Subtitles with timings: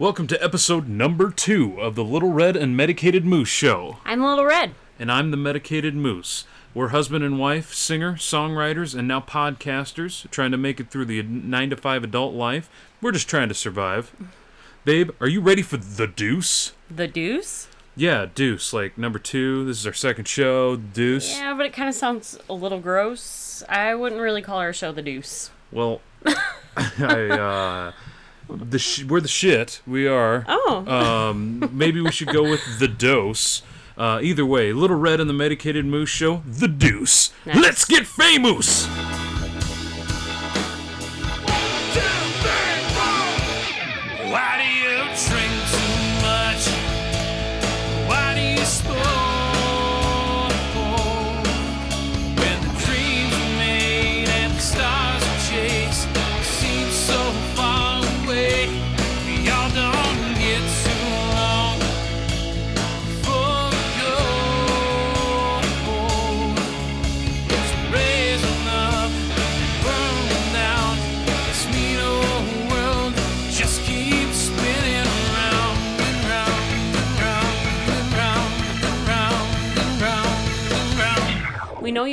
[0.00, 3.98] Welcome to episode number two of the Little Red and Medicated Moose Show.
[4.06, 4.74] I'm Little Red.
[4.98, 6.46] And I'm the Medicated Moose.
[6.72, 11.22] We're husband and wife, singer, songwriters, and now podcasters, trying to make it through the
[11.22, 12.70] 9 to 5 adult life.
[13.02, 14.16] We're just trying to survive.
[14.86, 16.72] Babe, are you ready for the deuce?
[16.90, 17.68] The Deuce?
[17.94, 19.66] Yeah, deuce, like number two.
[19.66, 21.36] This is our second show, deuce.
[21.36, 23.62] Yeah, but it kind of sounds a little gross.
[23.68, 25.50] I wouldn't really call our show The Deuce.
[25.70, 26.00] Well,
[26.76, 27.92] I, uh,
[28.56, 29.80] the sh- we're the shit.
[29.86, 30.44] We are.
[30.48, 30.84] Oh.
[30.86, 33.62] Um, maybe we should go with the dose.
[33.96, 37.32] Uh, either way, Little Red and the Medicated Moose Show, the deuce.
[37.44, 37.56] Nice.
[37.56, 38.86] Let's get famous!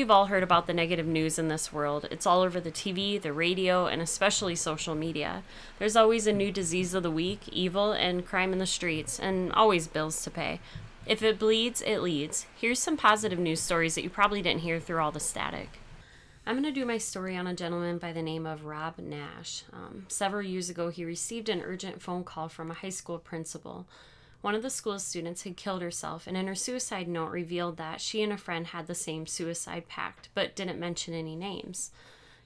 [0.10, 0.20] Round.
[0.20, 2.08] We know you've all heard about the negative news in this world.
[2.12, 5.44] It's all over the TV, the radio, and especially social media.
[5.80, 9.52] There's always a new disease of the week, evil, and crime in the streets, and
[9.54, 10.60] always bills to pay.
[11.06, 12.46] If it bleeds, it leads.
[12.56, 15.80] Here's some positive news stories that you probably didn't hear through all the static.
[16.46, 19.64] I'm going to do my story on a gentleman by the name of Rob Nash.
[19.74, 23.86] Um, several years ago, he received an urgent phone call from a high school principal.
[24.42, 28.02] One of the school's students had killed herself, and in her suicide note revealed that
[28.02, 31.92] she and a friend had the same suicide pact, but didn't mention any names.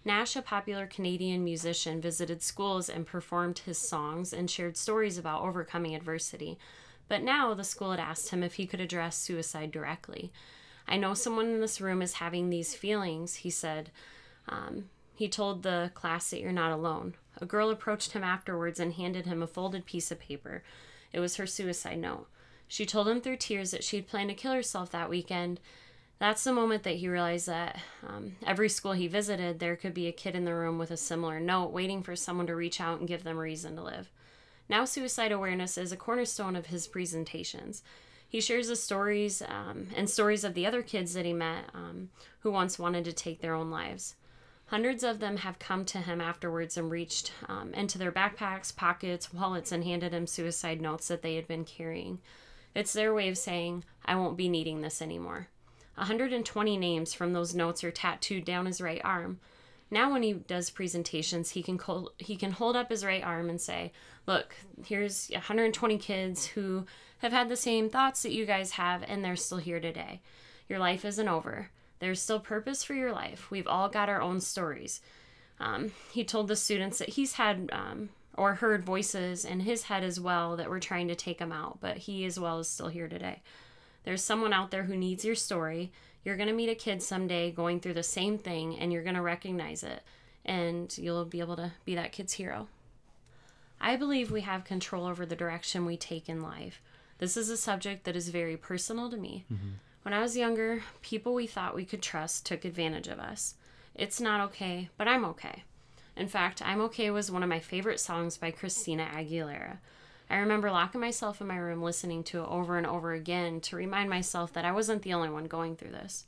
[0.03, 5.43] Nash, a popular Canadian musician, visited schools and performed his songs and shared stories about
[5.43, 6.57] overcoming adversity.
[7.07, 10.31] But now the school had asked him if he could address suicide directly.
[10.87, 13.91] I know someone in this room is having these feelings, he said.
[14.49, 17.13] Um, he told the class that you're not alone.
[17.39, 20.63] A girl approached him afterwards and handed him a folded piece of paper.
[21.13, 22.27] It was her suicide note.
[22.67, 25.59] She told him through tears that she had planned to kill herself that weekend.
[26.19, 30.07] That's the moment that he realized that um, every school he visited, there could be
[30.07, 32.99] a kid in the room with a similar note waiting for someone to reach out
[32.99, 34.09] and give them a reason to live.
[34.69, 37.83] Now, suicide awareness is a cornerstone of his presentations.
[38.29, 42.09] He shares the stories um, and stories of the other kids that he met um,
[42.39, 44.15] who once wanted to take their own lives.
[44.71, 49.33] Hundreds of them have come to him afterwards and reached um, into their backpacks, pockets,
[49.33, 52.19] wallets, and handed him suicide notes that they had been carrying.
[52.73, 55.49] It's their way of saying, I won't be needing this anymore.
[55.95, 59.41] 120 names from those notes are tattooed down his right arm.
[59.91, 63.49] Now, when he does presentations, he can col- he can hold up his right arm
[63.49, 63.91] and say,
[64.25, 64.55] "Look,
[64.85, 66.85] here's 120 kids who
[67.17, 70.21] have had the same thoughts that you guys have, and they're still here today.
[70.69, 71.71] Your life isn't over.
[72.01, 73.49] There's still purpose for your life.
[73.49, 74.99] We've all got our own stories."
[75.61, 80.03] Um, he told the students that he's had um, or heard voices in his head
[80.03, 82.87] as well that were trying to take him out, but he as well is still
[82.89, 83.41] here today.
[84.03, 85.91] There's someone out there who needs your story.
[86.25, 89.15] You're going to meet a kid someday going through the same thing, and you're going
[89.15, 90.01] to recognize it,
[90.43, 92.67] and you'll be able to be that kid's hero.
[93.79, 96.81] I believe we have control over the direction we take in life.
[97.19, 99.45] This is a subject that is very personal to me.
[100.03, 103.53] When I was younger, people we thought we could trust took advantage of us.
[103.93, 105.63] It's not okay, but I'm okay.
[106.17, 109.77] In fact, I'm Okay was one of my favorite songs by Christina Aguilera.
[110.29, 113.75] I remember locking myself in my room listening to it over and over again to
[113.75, 116.25] remind myself that I wasn't the only one going through this.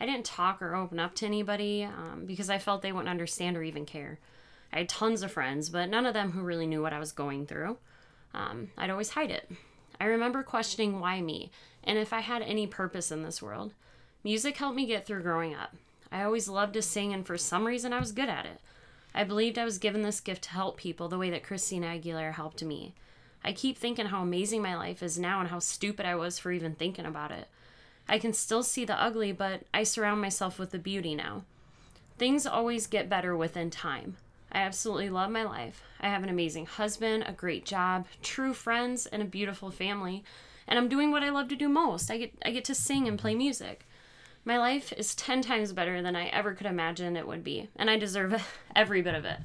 [0.00, 3.56] I didn't talk or open up to anybody um, because I felt they wouldn't understand
[3.56, 4.18] or even care.
[4.72, 7.12] I had tons of friends, but none of them who really knew what I was
[7.12, 7.76] going through.
[8.32, 9.50] Um, I'd always hide it.
[10.00, 11.50] I remember questioning why me
[11.84, 13.72] and if I had any purpose in this world.
[14.22, 15.74] Music helped me get through growing up.
[16.12, 18.60] I always loved to sing, and for some reason, I was good at it.
[19.14, 22.32] I believed I was given this gift to help people the way that Christina Aguilera
[22.32, 22.94] helped me.
[23.42, 26.52] I keep thinking how amazing my life is now and how stupid I was for
[26.52, 27.48] even thinking about it.
[28.08, 31.44] I can still see the ugly, but I surround myself with the beauty now.
[32.18, 34.16] Things always get better within time.
[34.52, 35.82] I absolutely love my life.
[36.00, 40.24] I have an amazing husband, a great job, true friends, and a beautiful family.
[40.70, 42.10] And I'm doing what I love to do most.
[42.10, 43.86] I get I get to sing and play music.
[44.44, 47.90] My life is 10 times better than I ever could imagine it would be, and
[47.90, 48.42] I deserve
[48.74, 49.38] every bit of it.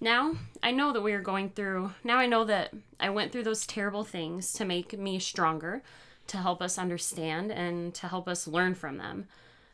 [0.00, 3.44] Now, I know that we are going through, now I know that I went through
[3.44, 5.82] those terrible things to make me stronger,
[6.28, 9.26] to help us understand, and to help us learn from them.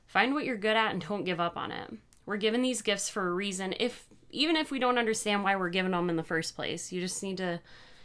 [0.06, 1.92] Find what you're good at and don't give up on it.
[2.24, 5.70] We're given these gifts for a reason, if even if we don't understand why we're
[5.70, 6.92] given them in the first place.
[6.92, 7.60] You just need to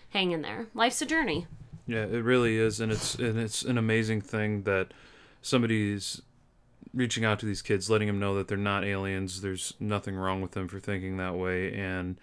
[0.09, 0.67] hang in there.
[0.73, 1.47] Life's a journey.
[1.85, 4.94] Yeah, it really is, and it's and it's an amazing thing that
[5.41, 6.21] somebody's
[6.94, 9.41] reaching out to these kids, letting them know that they're not aliens.
[9.41, 12.18] There's nothing wrong with them for thinking that way, and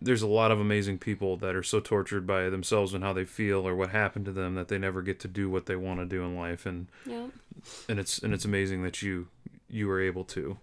[0.00, 3.24] there's a lot of amazing people that are so tortured by themselves and how they
[3.24, 6.00] feel or what happened to them that they never get to do what they want
[6.00, 7.28] to do in life, and Yeah.
[7.88, 9.28] and it's and it's amazing that you
[9.68, 10.58] you were able to.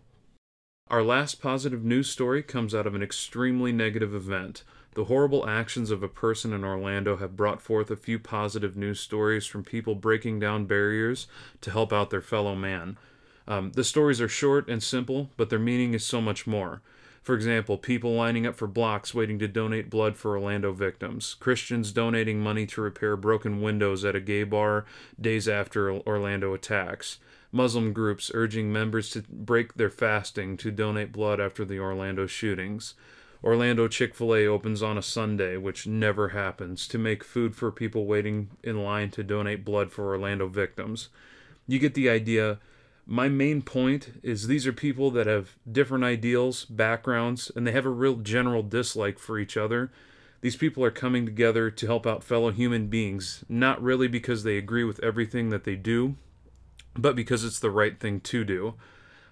[0.89, 4.63] Our last positive news story comes out of an extremely negative event.
[4.95, 8.99] The horrible actions of a person in Orlando have brought forth a few positive news
[8.99, 11.27] stories from people breaking down barriers
[11.61, 12.97] to help out their fellow man.
[13.47, 16.81] Um, the stories are short and simple, but their meaning is so much more.
[17.23, 21.93] For example, people lining up for blocks waiting to donate blood for Orlando victims, Christians
[21.93, 24.85] donating money to repair broken windows at a gay bar
[25.19, 27.19] days after Orlando attacks,
[27.51, 32.93] Muslim groups urging members to break their fasting to donate blood after the Orlando shootings.
[33.43, 37.71] Orlando Chick fil A opens on a Sunday, which never happens, to make food for
[37.71, 41.09] people waiting in line to donate blood for Orlando victims.
[41.67, 42.59] You get the idea.
[43.05, 47.85] My main point is these are people that have different ideals, backgrounds, and they have
[47.85, 49.91] a real general dislike for each other.
[50.39, 54.57] These people are coming together to help out fellow human beings, not really because they
[54.57, 56.15] agree with everything that they do,
[56.95, 58.75] but because it's the right thing to do.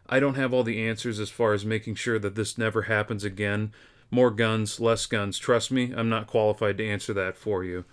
[0.08, 3.24] I don't have all the answers as far as making sure that this never happens
[3.24, 3.72] again.
[4.12, 5.40] More guns, less guns.
[5.40, 7.86] Trust me, I'm not qualified to answer that for you.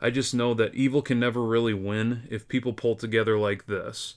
[0.00, 4.16] I just know that evil can never really win if people pull together like this.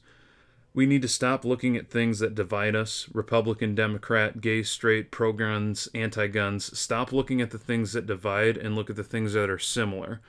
[0.73, 5.31] We need to stop looking at things that divide us Republican, Democrat, gay, straight, pro
[5.31, 6.77] guns, anti guns.
[6.77, 10.19] Stop looking at the things that divide and look at the things that are similar.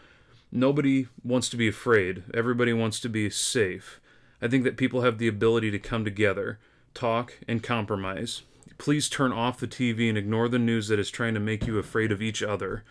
[0.53, 4.01] Nobody wants to be afraid, everybody wants to be safe.
[4.41, 6.61] I think that people have the ability to come together,
[6.95, 8.43] talk, and compromise.
[8.79, 11.79] Please turn off the TV and ignore the news that is trying to make you
[11.79, 12.85] afraid of each other.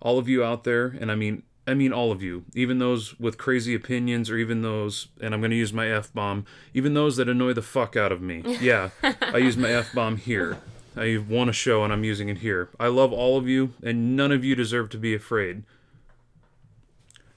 [0.00, 3.18] All of you out there, and I mean I mean all of you, even those
[3.18, 6.44] with crazy opinions or even those and I'm going to use my F bomb,
[6.74, 8.42] even those that annoy the fuck out of me.
[8.60, 10.58] Yeah, I use my F bomb here.
[10.96, 12.68] I won a show and I'm using it here.
[12.78, 15.64] I love all of you and none of you deserve to be afraid.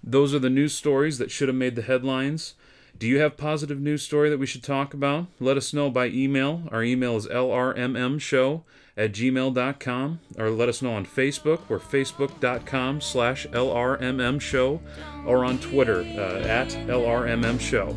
[0.04, 2.54] Those are the news stories that should have made the headlines.
[3.00, 5.28] Do you have positive news story that we should talk about?
[5.40, 6.64] Let us know by email.
[6.72, 8.64] Our email is lrmmshow
[8.96, 11.62] at gmail.com or let us know on Facebook.
[11.70, 14.80] We're facebook.com slash lrmmshow
[15.26, 17.96] or on Twitter uh, at lrmmshow.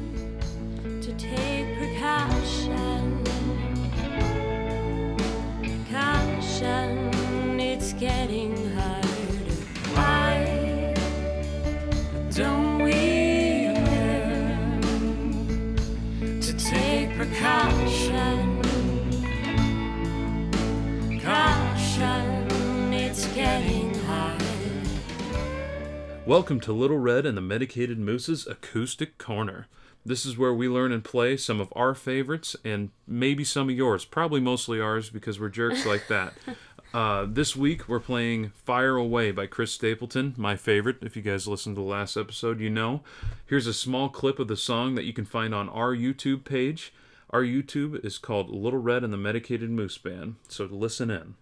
[26.30, 29.66] Welcome to Little Red and the Medicated Moose's Acoustic Corner.
[30.06, 33.74] This is where we learn and play some of our favorites and maybe some of
[33.74, 34.04] yours.
[34.04, 36.34] Probably mostly ours because we're jerks like that.
[36.92, 40.96] Uh, this week we're playing Fire Away by Chris Stapleton, my favorite.
[41.02, 43.02] If you guys listened to the last episode, you know.
[43.46, 46.92] Here's a small clip of the song that you can find on our YouTube page.
[47.30, 51.36] Our YouTube is called Little Red and the Medicated Moose Band, so listen in.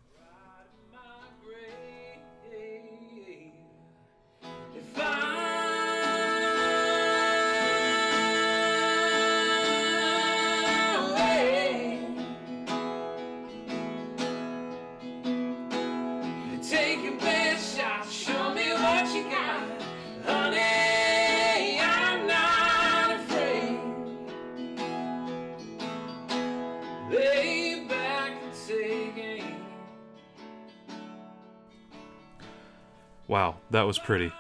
[33.29, 34.33] Wow, that was pretty.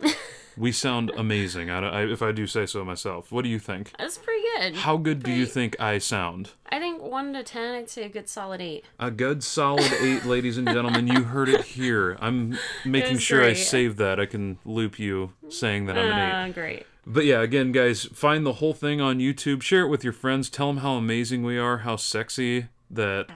[0.56, 3.30] we sound amazing, I, I, if I do say so myself.
[3.30, 3.92] What do you think?
[3.98, 4.76] That's pretty good.
[4.76, 6.50] How good do you think I sound?
[6.70, 8.84] I think 1 to 10, I'd say a good solid 8.
[8.98, 11.06] A good solid eight, ladies and gentlemen.
[11.06, 12.16] You heard it here.
[12.20, 14.18] I'm making sure I save that.
[14.18, 16.50] I can loop you saying that I'm an eight.
[16.50, 16.86] Uh, great.
[17.06, 19.62] But yeah, again, guys, find the whole thing on YouTube.
[19.62, 20.48] Share it with your friends.
[20.48, 23.26] Tell them how amazing we are, how sexy that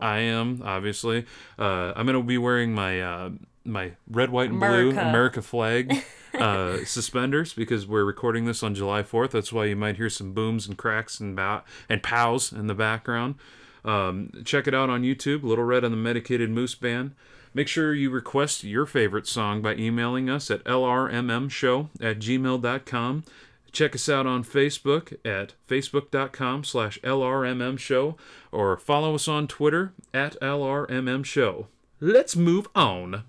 [0.00, 0.62] I am.
[0.64, 1.26] Obviously,
[1.58, 3.30] uh, I'm gonna be wearing my uh,
[3.68, 5.00] my red, white, and blue America.
[5.08, 9.30] America flag uh, suspenders because we're recording this on July 4th.
[9.30, 12.74] That's why you might hear some booms and cracks and bow- and pows in the
[12.74, 13.36] background.
[13.84, 17.14] Um, check it out on YouTube, Little Red and the Medicated Moose Band.
[17.54, 23.24] Make sure you request your favorite song by emailing us at lrmmshow at gmail.com.
[23.72, 28.16] Check us out on Facebook at facebook.com slash lrmmshow
[28.52, 31.66] or follow us on Twitter at lrmmshow.
[32.00, 33.24] Let's move on.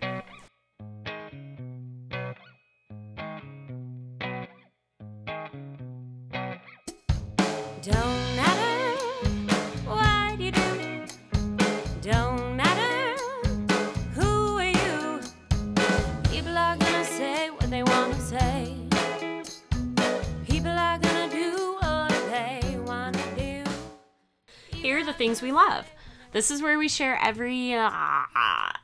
[26.39, 27.73] This is where we share every.
[27.73, 27.89] Uh,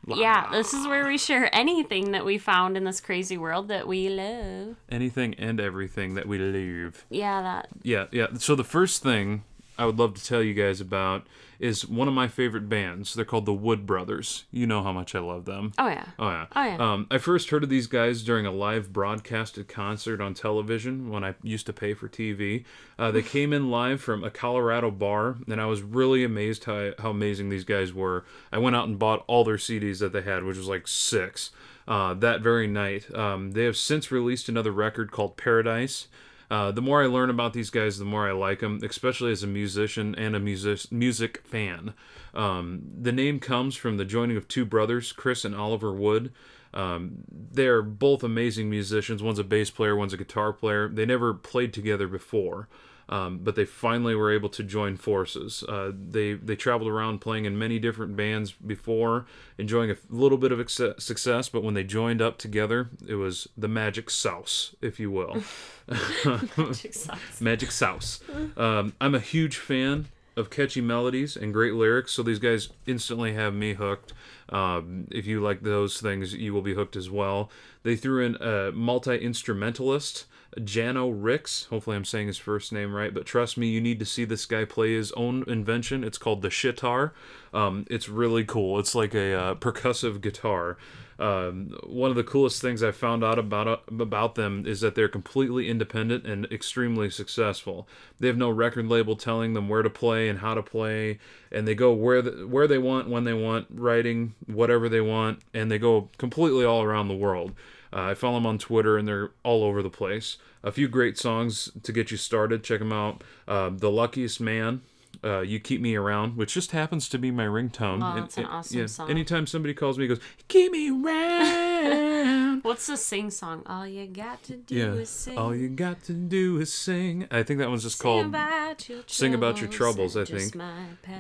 [0.08, 3.88] yeah, this is where we share anything that we found in this crazy world that
[3.88, 4.76] we love.
[4.92, 7.06] Anything and everything that we live.
[7.10, 7.70] Yeah, that.
[7.82, 8.28] Yeah, yeah.
[8.40, 9.46] So the first thing
[9.78, 11.28] I would love to tell you guys about
[11.60, 13.14] is one of my favorite bands.
[13.14, 14.46] They're called the Wood Brothers.
[14.52, 15.72] You know how much I love them.
[15.78, 16.06] Oh, yeah.
[16.20, 16.46] Oh yeah.
[16.56, 16.78] Oh, yeah.
[16.78, 21.24] Um, I first heard of these guys during a live broadcasted concert on television when
[21.24, 22.66] I used to pay for TV.
[22.98, 26.92] Uh, they came in live from a Colorado bar, and I was really amazed how
[27.00, 28.26] how amazing these guys were.
[28.52, 31.52] I went out and bought all their CDs that they had, which was like six.
[31.88, 36.08] Uh, that very night, um, they have since released another record called Paradise.
[36.50, 39.44] Uh, the more I learn about these guys, the more I like them, especially as
[39.44, 41.94] a musician and a music music fan.
[42.34, 46.32] Um, the name comes from the joining of two brothers, Chris and Oliver Wood.
[46.74, 49.24] Um, they're both amazing musicians.
[49.24, 50.90] One's a bass player, one's a guitar player.
[50.90, 52.68] They never played together before.
[53.08, 55.64] Um, but they finally were able to join forces.
[55.68, 59.26] Uh, they they traveled around playing in many different bands before,
[59.58, 61.50] enjoying a little bit of exce- success.
[61.50, 65.44] But when they joined up together, it was the magic sauce, if you will.
[67.40, 68.20] Magic Sauce.
[68.58, 73.34] Um, I'm a huge fan of catchy melodies and great lyrics, so these guys instantly
[73.34, 74.14] have me hooked.
[74.50, 77.50] Um, if you like those things, you will be hooked as well.
[77.84, 80.26] They threw in a multi instrumentalist,
[80.58, 81.66] Jano Rix.
[81.66, 84.46] Hopefully, I'm saying his first name right, but trust me, you need to see this
[84.46, 86.04] guy play his own invention.
[86.04, 87.12] It's called the shitar.
[87.54, 88.80] Um, it's really cool.
[88.80, 90.78] It's like a uh, percussive guitar.
[91.18, 95.08] Um, one of the coolest things I found out about about them is that they're
[95.08, 97.88] completely independent and extremely successful.
[98.20, 101.20] They have no record label telling them where to play and how to play,
[101.52, 105.40] and they go where the, where they want, when they want, writing whatever they want,
[105.54, 107.54] and they go completely all around the world.
[107.94, 110.38] Uh, I follow them on Twitter, and they're all over the place.
[110.64, 112.64] A few great songs to get you started.
[112.64, 113.24] Check them out.
[113.48, 114.82] Uh, the Luckiest Man.
[115.26, 118.04] Uh, you keep me around, which just happens to be my ringtone.
[118.04, 119.10] Oh, And- that's an and- awesome song.
[119.10, 123.64] Anytime somebody calls me, he goes, "Keep me around." What's the sing song?
[123.66, 124.94] All you got to do yeah.
[124.94, 125.38] is sing.
[125.38, 127.28] All you got to do is sing.
[127.32, 128.26] I think that one's just Sing called.
[128.28, 130.56] about your Sing About Your troubles I think.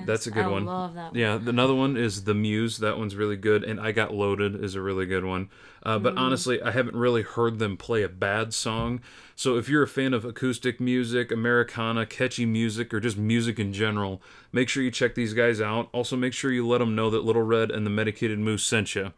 [0.06, 0.66] That's a good I one.
[0.66, 1.20] love that one.
[1.20, 2.78] Yeah, another one is The Muse.
[2.80, 3.64] That one's really good.
[3.64, 5.50] And I Got Loaded is a really good one.
[5.84, 6.04] Uh, Mm.
[6.04, 9.02] but honestly, I haven't really heard them play a bad song.
[9.36, 13.72] So if you're a fan of acoustic music, Americana, catchy music, or just music in
[13.72, 14.20] general,
[14.52, 15.90] make sure you check these guys out.
[15.92, 18.96] Also, make sure you let them know that Little Red and the Medicated Moose sent
[18.96, 19.14] you.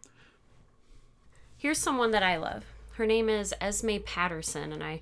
[1.58, 2.64] Here's someone that I love.
[2.94, 5.02] Her name is Esme Patterson, and I,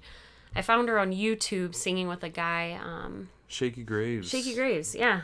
[0.55, 2.79] I found her on YouTube singing with a guy.
[2.81, 4.29] Um, Shakey Graves.
[4.29, 5.21] Shakey Graves, yeah,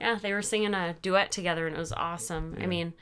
[0.00, 0.18] yeah.
[0.20, 2.56] They were singing a duet together, and it was awesome.
[2.60, 2.92] I mean,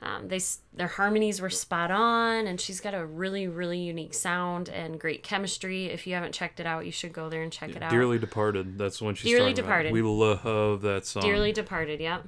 [0.00, 4.14] um, they s- their harmonies were spot on, and she's got a really really unique
[4.14, 5.86] sound and great chemistry.
[5.86, 7.90] If you haven't checked it out, you should go there and check it out.
[7.90, 8.78] Dearly Departed.
[8.78, 9.66] That's when she's Dearly talking about.
[9.66, 9.92] Departed.
[9.92, 11.22] We love that song.
[11.22, 12.24] Dearly Departed, yep.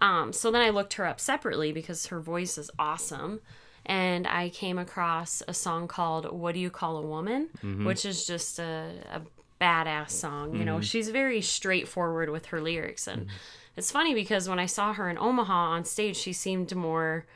[0.00, 3.40] Um, so then I looked her up separately because her voice is awesome.
[3.84, 7.48] And I came across a song called What Do You Call a Woman?
[7.58, 7.84] Mm-hmm.
[7.84, 9.22] Which is just a, a
[9.60, 10.54] badass song.
[10.54, 10.82] You know, mm-hmm.
[10.82, 13.06] she's very straightforward with her lyrics.
[13.06, 13.36] And mm-hmm.
[13.76, 17.26] it's funny because when I saw her in Omaha on stage, she seemed more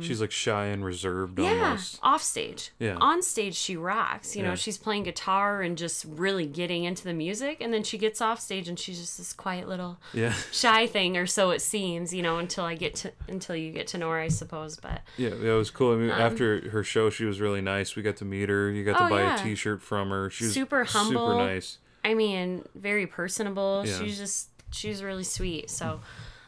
[0.00, 1.98] She's like shy and reserved yeah, almost.
[2.02, 2.70] off stage.
[2.78, 2.96] Yeah.
[3.00, 4.36] On stage, she rocks.
[4.36, 7.60] You know, she's playing guitar and just really getting into the music.
[7.60, 10.34] And then she gets off stage and she's just this quiet little Yeah.
[10.52, 12.14] shy thing, or so it seems.
[12.14, 14.76] You know, until I get to until you get to know her, I suppose.
[14.76, 15.94] But Yeah, yeah, it was cool.
[15.94, 17.96] I mean, after her show, she was really nice.
[17.96, 18.70] We got to meet her.
[18.70, 19.40] You got to Um, Oh, buy yeah.
[19.40, 20.30] a T-shirt from her.
[20.30, 21.28] She was Super humble.
[21.30, 21.78] super nice.
[22.04, 23.82] I mean, very personable.
[23.84, 23.98] Yeah.
[23.98, 25.70] She's just she's really sweet.
[25.70, 26.00] So.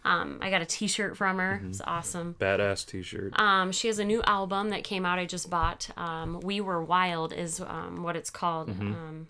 [0.09, 1.59] Um, I got a T-shirt from her.
[1.59, 1.71] Mm-hmm.
[1.71, 2.35] It's awesome.
[2.39, 3.39] Badass T-shirt.
[3.39, 5.19] Um, she has a new album that came out.
[5.19, 5.91] I just bought.
[5.97, 8.71] Um, we Were Wild is um, what it's called.
[8.71, 8.93] Mm-hmm.
[8.93, 9.27] Um,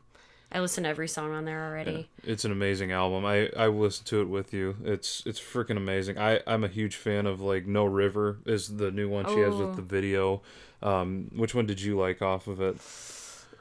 [0.51, 2.09] I listen to every song on there already.
[2.25, 3.27] It's an amazing album.
[3.27, 4.77] I I listened to it with you.
[4.83, 6.17] It's it's freaking amazing.
[6.17, 9.53] I I'm a huge fan of like No River is the new one she has
[9.55, 9.67] Oh.
[9.67, 10.41] with the video.
[10.83, 12.77] Um, which one did you like off of it?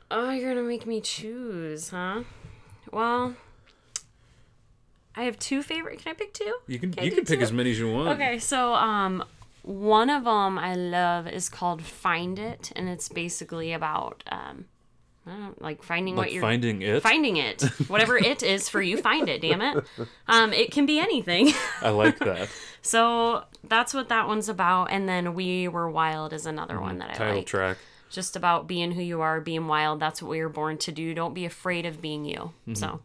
[0.10, 2.24] Oh, you're gonna make me choose, huh?
[2.94, 3.36] Well,
[5.18, 6.00] I have two favorite.
[6.00, 6.56] Can I pick two?
[6.68, 7.44] You can Can you can pick two?
[7.44, 8.10] as many as you want.
[8.10, 9.24] Okay, so um,
[9.64, 14.66] one of them I love is called "Find It," and it's basically about um,
[15.26, 17.02] I don't know, like finding Like what you're finding it.
[17.04, 18.98] finding it, whatever it is for you.
[18.98, 19.84] Find it, damn it.
[20.28, 21.52] Um, it can be anything.
[21.82, 22.48] I like that.
[22.82, 24.92] so that's what that one's about.
[24.92, 27.46] And then "We Were Wild" is another one that I Title like.
[27.48, 27.78] track.
[28.10, 30.00] just about being who you are, being wild.
[30.00, 31.14] That's what we were born to do.
[31.14, 32.52] Don't be afraid of being you.
[32.74, 33.02] So,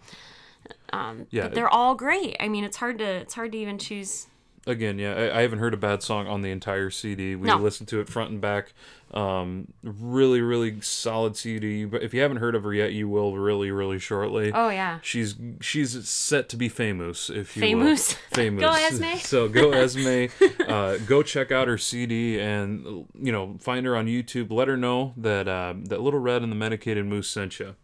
[0.92, 1.44] um, Yeah.
[1.44, 2.36] but they're all great.
[2.40, 4.26] I mean, it's hard to it's hard to even choose.
[4.64, 7.34] Again, yeah, I, I haven't heard a bad song on the entire CD.
[7.34, 7.56] We No.
[7.56, 8.72] listened to it front and back.
[9.12, 11.84] Um, really, really solid CD.
[11.84, 14.52] But if you haven't heard of her yet, you will really, really shortly.
[14.54, 18.10] Oh yeah, She's she's set to be famous, if you Famous?
[18.30, 18.36] will.
[18.36, 18.60] Famous.
[18.62, 19.16] Go, Esme.
[19.18, 20.26] so go Esme.
[20.68, 22.84] uh, go check out her CD and
[23.20, 24.52] you know find her on YouTube.
[24.52, 27.74] Let her know that uh, that Little Red and the Medicated Moose sent you.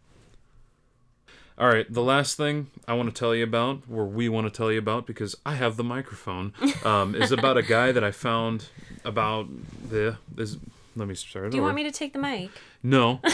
[1.59, 4.55] All right, the last thing I want to tell you about, or we want to
[4.55, 6.53] tell you about, because I have the microphone,
[6.85, 8.69] um, is about a guy that I found
[9.03, 9.47] about
[9.89, 10.17] the.
[10.37, 10.57] Is,
[10.95, 11.51] let me start.
[11.51, 12.49] do you want me to take the mic?
[12.81, 13.19] No.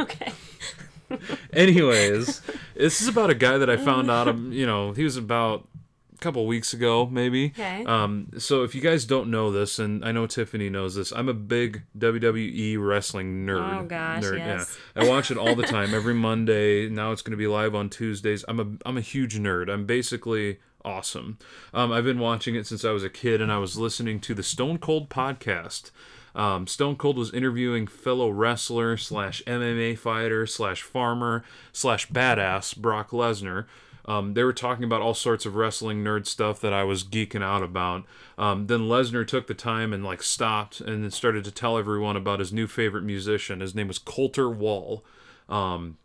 [0.00, 0.30] Okay.
[1.52, 2.40] Anyways,
[2.76, 4.38] this is about a guy that I found out.
[4.38, 5.66] You know, he was about
[6.20, 7.46] couple weeks ago, maybe.
[7.46, 7.84] Okay.
[7.84, 11.28] Um, so if you guys don't know this, and I know Tiffany knows this, I'm
[11.28, 13.80] a big WWE wrestling nerd.
[13.80, 14.78] Oh, gosh, nerd, yes.
[14.96, 16.88] Yeah, I watch it all the time, every Monday.
[16.88, 18.44] Now it's going to be live on Tuesdays.
[18.48, 19.70] I'm a I'm a huge nerd.
[19.72, 21.38] I'm basically awesome.
[21.74, 24.34] Um, I've been watching it since I was a kid, and I was listening to
[24.34, 25.90] the Stone Cold podcast.
[26.34, 33.10] Um, Stone Cold was interviewing fellow wrestler slash MMA fighter slash farmer slash badass Brock
[33.10, 33.66] Lesnar.
[34.08, 37.42] Um, they were talking about all sorts of wrestling nerd stuff that I was geeking
[37.42, 38.04] out about.
[38.38, 42.16] Um, then Lesnar took the time and like stopped and then started to tell everyone
[42.16, 43.60] about his new favorite musician.
[43.60, 45.04] His name was Colter Wall.
[45.46, 45.98] Um,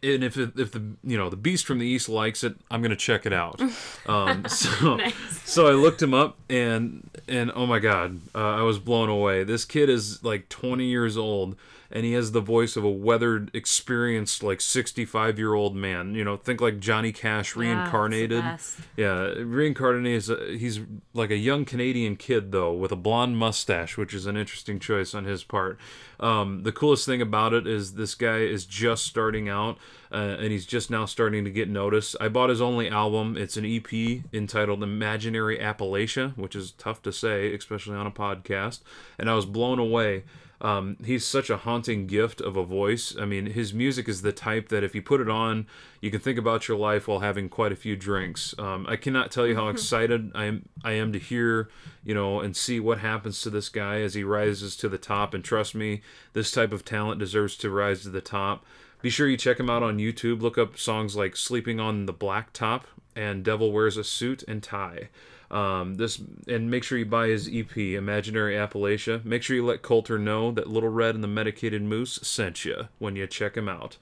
[0.00, 2.82] and if it, if the you know the beast from the east likes it, I'm
[2.82, 3.60] gonna check it out.
[4.06, 4.98] Um, so
[5.44, 9.44] so I looked him up and and oh my god, uh, I was blown away.
[9.44, 11.56] This kid is like 20 years old
[11.90, 16.14] and he has the voice of a weathered, experienced like 65 year old man.
[16.14, 18.44] You know, think like Johnny Cash reincarnated.
[18.44, 18.88] Yeah, it's the best.
[18.96, 20.80] Yeah, reincarnated is a, he's
[21.14, 25.14] like a young Canadian kid though with a blonde mustache, which is an interesting choice
[25.14, 25.78] on his part.
[26.20, 29.78] Um, the coolest thing about it is this guy is just starting out
[30.10, 32.16] uh, and he's just now starting to get noticed.
[32.20, 33.36] I bought his only album.
[33.36, 38.80] It's an EP entitled Imaginary Appalachia, which is tough to say, especially on a podcast.
[39.18, 40.24] And I was blown away.
[40.60, 43.14] Um, he's such a haunting gift of a voice.
[43.18, 45.66] I mean, his music is the type that if you put it on,
[46.00, 48.54] you can think about your life while having quite a few drinks.
[48.58, 50.68] Um, I cannot tell you how excited I am.
[50.82, 51.68] I am to hear,
[52.02, 55.32] you know, and see what happens to this guy as he rises to the top.
[55.32, 58.64] And trust me, this type of talent deserves to rise to the top.
[59.00, 60.42] Be sure you check him out on YouTube.
[60.42, 62.82] Look up songs like "Sleeping on the Blacktop"
[63.14, 65.08] and "Devil Wears a Suit and Tie."
[65.50, 69.24] Um, this and make sure you buy his EP, Imaginary Appalachia.
[69.24, 72.88] Make sure you let Colter know that Little Red and the Medicated Moose sent you
[72.98, 73.96] when you check him out.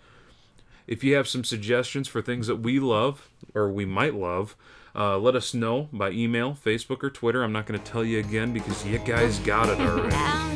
[0.87, 4.57] If you have some suggestions for things that we love or we might love,
[4.95, 7.43] uh, let us know by email, Facebook, or Twitter.
[7.45, 10.56] I'm not going to tell you again because you guys got it already.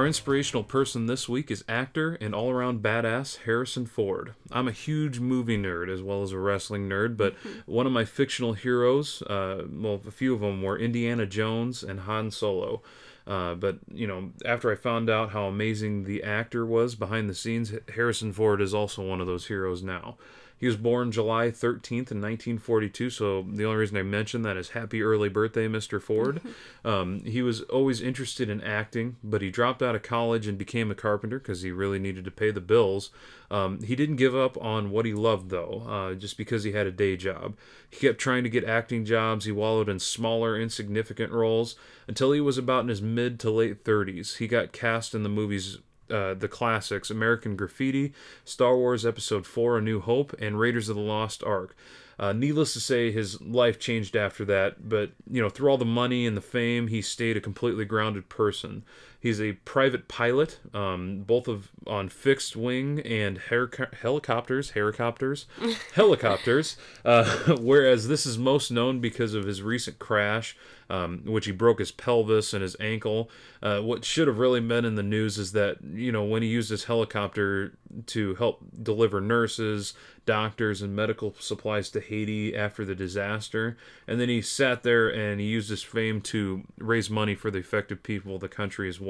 [0.00, 4.32] Our inspirational person this week is actor and all around badass Harrison Ford.
[4.50, 7.34] I'm a huge movie nerd as well as a wrestling nerd, but
[7.66, 12.00] one of my fictional heroes, uh, well, a few of them were Indiana Jones and
[12.00, 12.80] Han Solo.
[13.26, 17.34] Uh, but, you know, after I found out how amazing the actor was behind the
[17.34, 20.16] scenes, Harrison Ford is also one of those heroes now.
[20.60, 24.68] He was born July 13th in 1942, so the only reason I mention that is
[24.70, 26.02] happy early birthday, Mr.
[26.02, 26.42] Ford.
[26.84, 30.90] um, he was always interested in acting, but he dropped out of college and became
[30.90, 33.08] a carpenter because he really needed to pay the bills.
[33.50, 36.86] Um, he didn't give up on what he loved, though, uh, just because he had
[36.86, 37.56] a day job.
[37.88, 39.46] He kept trying to get acting jobs.
[39.46, 41.74] He wallowed in smaller, insignificant roles
[42.06, 44.36] until he was about in his mid to late 30s.
[44.36, 45.78] He got cast in the movies
[46.10, 48.12] uh, the classics American Graffiti,
[48.44, 51.76] Star Wars Episode 4 A New Hope, and Raiders of the Lost Ark.
[52.18, 55.86] Uh, needless to say, his life changed after that, but you know, through all the
[55.86, 58.84] money and the fame, he stayed a completely grounded person.
[59.20, 65.46] He's a private pilot, um, both of on fixed wing and helic- helicopters, helicopters,
[65.94, 66.78] helicopters.
[67.04, 70.56] Uh, whereas this is most known because of his recent crash,
[70.88, 73.30] um, which he broke his pelvis and his ankle.
[73.62, 76.48] Uh, what should have really been in the news is that you know when he
[76.48, 79.92] used his helicopter to help deliver nurses,
[80.24, 85.40] doctors, and medical supplies to Haiti after the disaster, and then he sat there and
[85.40, 88.98] he used his fame to raise money for the affected people of the country as
[88.98, 89.09] well.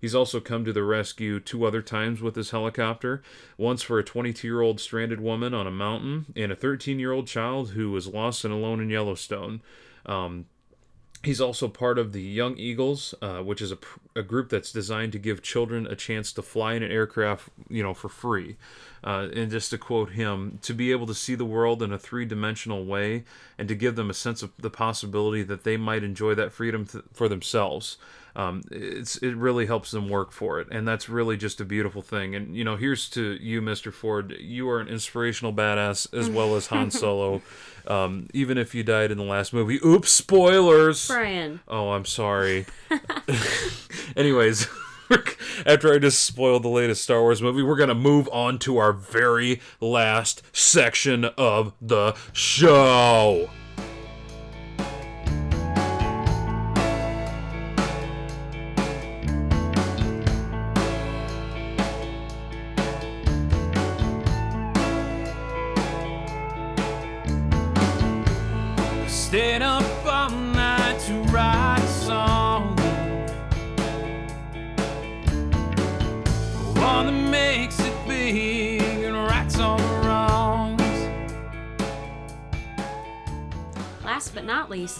[0.00, 3.22] He's also come to the rescue two other times with his helicopter
[3.58, 7.12] once for a 22 year old stranded woman on a mountain, and a 13 year
[7.12, 9.60] old child who was lost and alone in Yellowstone.
[10.06, 10.46] Um,
[11.22, 13.78] He's also part of the Young Eagles, uh, which is a,
[14.16, 17.82] a group that's designed to give children a chance to fly in an aircraft, you
[17.82, 18.56] know, for free.
[19.04, 21.98] Uh, and just to quote him, to be able to see the world in a
[21.98, 23.24] three-dimensional way,
[23.58, 26.86] and to give them a sense of the possibility that they might enjoy that freedom
[26.86, 27.98] th- for themselves.
[28.36, 32.02] Um, it's it really helps them work for it, and that's really just a beautiful
[32.02, 32.34] thing.
[32.34, 33.92] And you know, here's to you, Mr.
[33.92, 34.36] Ford.
[34.38, 37.42] You are an inspirational badass as well as Han Solo.
[37.86, 41.08] Um, even if you died in the last movie, oops, spoilers.
[41.08, 41.60] Brian.
[41.66, 42.66] Oh, I'm sorry.
[44.16, 44.68] Anyways,
[45.66, 48.78] after I just spoiled the latest Star Wars movie, we're going to move on to
[48.78, 53.50] our very last section of the show.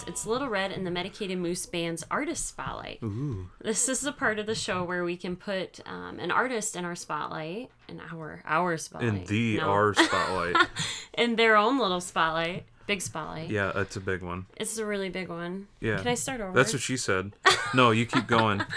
[0.07, 3.01] It's Little Red and the Medicated Moose Band's Artist Spotlight.
[3.61, 6.85] This is a part of the show where we can put um, an artist in
[6.85, 10.55] our spotlight, in our our spotlight, In the no, R spotlight.
[11.13, 13.49] in their own little spotlight, big spotlight.
[13.49, 14.45] yeah, it's a big one.
[14.57, 15.67] It's a really big one.
[15.79, 15.97] Yeah.
[15.97, 16.53] Can I start over?
[16.53, 17.33] That's what she said.
[17.73, 18.63] No, you keep going.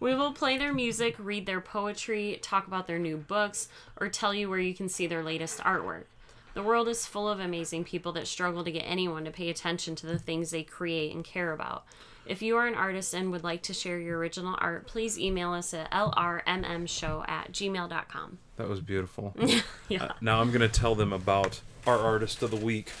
[0.00, 3.68] We will play their music, read their poetry, talk about their new books,
[4.00, 6.06] or tell you where you can see their latest artwork.
[6.54, 9.94] The world is full of amazing people that struggle to get anyone to pay attention
[9.96, 11.84] to the things they create and care about.
[12.26, 15.52] If you are an artist and would like to share your original art, please email
[15.52, 18.38] us at lrmmshow at gmail.com.
[18.56, 19.34] That was beautiful.
[19.88, 20.04] Yeah.
[20.04, 22.92] Uh, now I'm going to tell them about our artist of the week.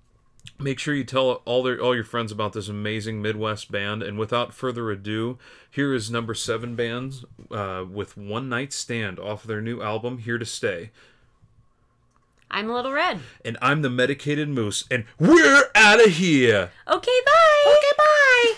[0.60, 4.04] make sure you tell all their all your friends about this amazing Midwest band.
[4.04, 5.38] And without further ado,
[5.70, 10.38] here is number seven bands uh, with One Night Stand off their new album Here
[10.38, 10.92] to Stay.
[12.54, 13.20] I'm a little red.
[13.44, 16.70] And I'm the Medicated Moose, and we're out of here.
[16.88, 17.64] Okay, bye.
[17.66, 18.54] Okay, bye.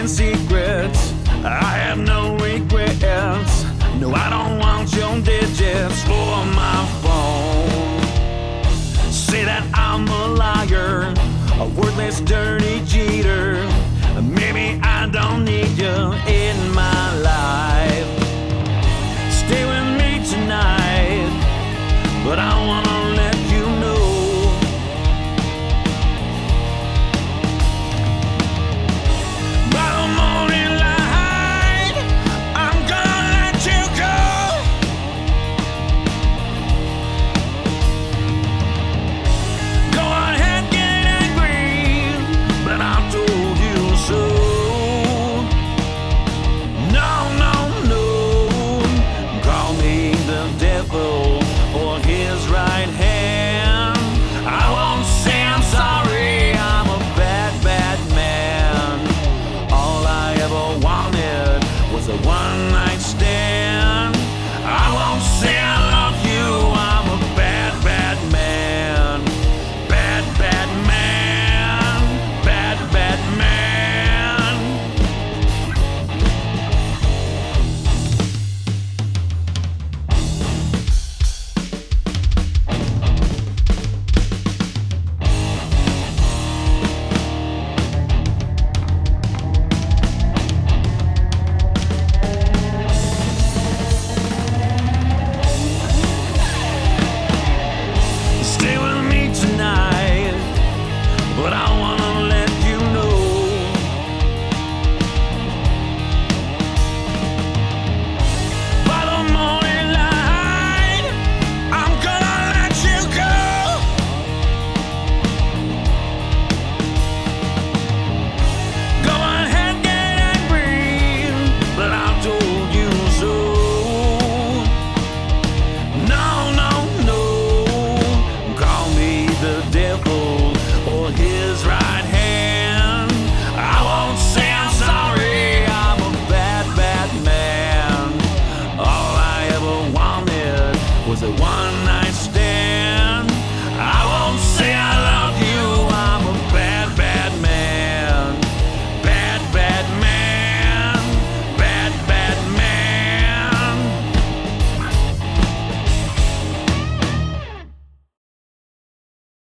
[0.00, 0.39] and see